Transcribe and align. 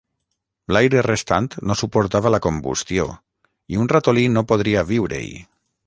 L'aire 0.75 1.03
restant 1.07 1.49
no 1.71 1.75
suportava 1.83 2.33
la 2.37 2.41
combustió, 2.47 3.07
i 3.75 3.81
un 3.85 3.93
ratolí 3.95 4.25
no 4.39 4.47
podria 4.55 4.87
viure-hi. 4.95 5.31